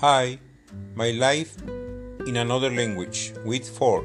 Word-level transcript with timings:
Hi, 0.00 0.38
my 0.94 1.10
life 1.10 1.58
in 2.24 2.36
another 2.36 2.70
language, 2.70 3.32
week 3.44 3.64
4, 3.64 4.04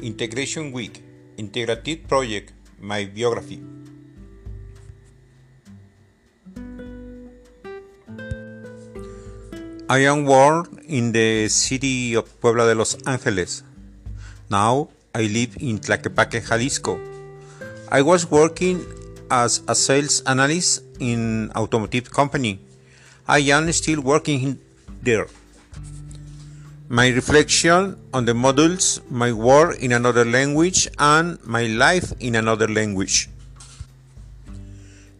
Integration 0.00 0.72
Week, 0.72 1.04
Integrative 1.36 2.08
Project, 2.08 2.54
my 2.80 3.04
biography. 3.04 3.60
I 9.90 10.08
am 10.08 10.24
born 10.24 10.80
in 10.88 11.12
the 11.12 11.48
city 11.48 12.14
of 12.14 12.40
Puebla 12.40 12.68
de 12.68 12.74
Los 12.74 12.96
Angeles. 13.04 13.62
Now 14.48 14.88
I 15.14 15.28
live 15.28 15.58
in 15.60 15.80
Tlaquepaque, 15.80 16.48
Jalisco. 16.48 16.98
I 17.92 18.00
was 18.00 18.30
working 18.30 18.80
as 19.30 19.60
a 19.68 19.74
sales 19.74 20.22
analyst 20.24 20.82
in 20.98 21.52
automotive 21.54 22.10
company. 22.10 22.58
I 23.28 23.40
am 23.52 23.70
still 23.72 24.00
working 24.00 24.60
there. 25.06 25.30
My 26.90 27.08
reflection 27.08 27.96
on 28.12 28.26
the 28.26 28.34
modules, 28.34 29.00
my 29.10 29.32
work 29.32 29.78
in 29.78 29.92
another 29.92 30.24
language, 30.24 30.86
and 30.98 31.38
my 31.46 31.66
life 31.66 32.12
in 32.20 32.34
another 32.34 32.66
language. 32.66 33.30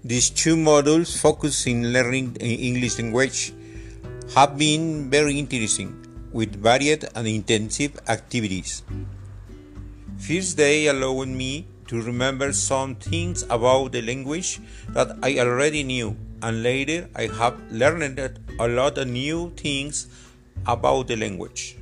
These 0.04 0.30
two 0.30 0.54
modules 0.54 1.18
focus 1.18 1.66
in 1.66 1.92
learning 1.92 2.36
English 2.38 2.98
language 2.98 3.52
have 4.34 4.58
been 4.58 5.10
very 5.10 5.38
interesting 5.38 5.90
with 6.32 6.54
varied 6.62 7.06
and 7.14 7.26
intensive 7.26 7.98
activities. 8.06 8.82
First 10.18 10.56
day 10.56 10.86
allowed 10.86 11.28
me 11.28 11.66
to 11.88 12.02
remember 12.02 12.52
some 12.52 12.94
things 12.94 13.42
about 13.50 13.92
the 13.92 14.02
language 14.02 14.60
that 14.90 15.18
I 15.22 15.38
already 15.38 15.82
knew, 15.82 16.16
and 16.46 16.62
later 16.62 17.08
I 17.16 17.26
have 17.38 17.56
learned 17.72 18.20
a 18.60 18.68
lot 18.68 18.98
of 18.98 19.08
new 19.08 19.50
things 19.56 20.06
about 20.64 21.08
the 21.08 21.16
language. 21.16 21.76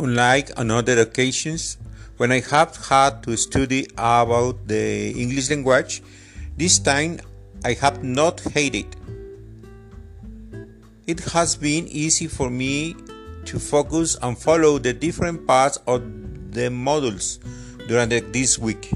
Unlike 0.00 0.58
on 0.58 0.70
other 0.70 0.98
occasions, 1.00 1.76
when 2.16 2.32
I 2.32 2.40
have 2.40 2.76
had 2.88 3.22
to 3.24 3.36
study 3.36 3.86
about 3.98 4.66
the 4.66 5.10
English 5.10 5.50
language, 5.50 6.02
this 6.56 6.78
time 6.78 7.20
I 7.64 7.74
have 7.74 8.02
not 8.02 8.40
hated. 8.40 8.96
It 11.06 11.14
It 11.14 11.20
has 11.36 11.54
been 11.54 11.86
easy 11.88 12.28
for 12.28 12.48
me 12.48 12.96
to 13.44 13.58
focus 13.58 14.16
and 14.22 14.38
follow 14.38 14.78
the 14.78 14.94
different 14.94 15.46
parts 15.46 15.76
of 15.86 16.00
the 16.50 16.70
modules 16.70 17.38
during 17.88 18.08
this 18.32 18.58
week. 18.58 18.90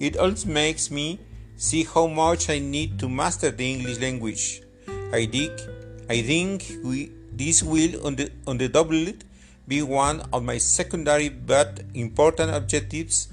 It 0.00 0.16
also 0.16 0.48
makes 0.48 0.90
me 0.90 1.20
see 1.62 1.84
how 1.84 2.08
much 2.08 2.50
I 2.50 2.58
need 2.58 2.98
to 2.98 3.08
master 3.08 3.52
the 3.52 3.64
English 3.72 4.00
language. 4.00 4.62
I 5.12 5.26
think, 5.26 5.52
I 6.10 6.20
think 6.20 6.64
we, 6.82 7.12
this 7.32 7.62
will 7.62 8.04
on 8.04 8.16
the, 8.16 8.32
on 8.48 8.58
the 8.58 8.68
double 8.68 9.12
be 9.68 9.80
one 9.80 10.22
of 10.32 10.42
my 10.42 10.58
secondary 10.58 11.28
but 11.28 11.80
important 11.94 12.50
objectives 12.50 13.28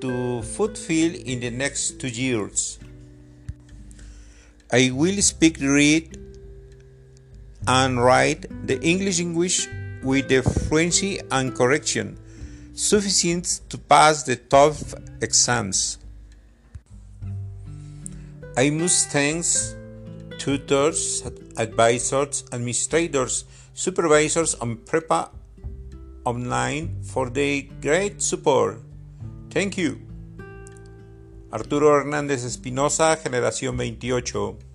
to 0.00 0.40
fulfill 0.40 1.14
in 1.14 1.40
the 1.40 1.50
next 1.50 2.00
two 2.00 2.08
years. 2.08 2.78
I 4.72 4.90
will 4.90 5.20
speak, 5.20 5.58
read, 5.60 6.16
and 7.68 8.02
write 8.02 8.46
the 8.66 8.80
English 8.80 9.18
language 9.18 9.68
with 10.02 10.28
the 10.28 10.42
fluency 10.42 11.20
and 11.30 11.54
correction 11.54 12.18
sufficient 12.72 13.60
to 13.68 13.76
pass 13.76 14.22
the 14.22 14.36
tough 14.36 14.94
exams. 15.20 15.99
I 18.56 18.70
must 18.70 19.10
thank 19.10 19.46
tutors, 20.38 21.22
advisors, 21.56 22.44
administrators, 22.52 23.44
supervisors, 23.74 24.56
and 24.60 24.78
Prepa 24.84 25.30
Online 26.24 27.02
for 27.02 27.30
their 27.30 27.62
great 27.80 28.20
support. 28.20 28.80
Thank 29.50 29.78
you. 29.78 30.00
Arturo 31.52 31.96
Hernández 31.96 32.44
Espinosa, 32.44 33.16
Generación 33.16 33.76
28. 33.76 34.69